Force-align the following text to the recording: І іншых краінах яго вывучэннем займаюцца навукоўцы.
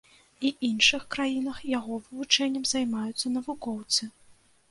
І 0.47 0.51
іншых 0.67 1.03
краінах 1.15 1.59
яго 1.73 1.99
вывучэннем 2.05 2.65
займаюцца 2.73 3.35
навукоўцы. 3.37 4.03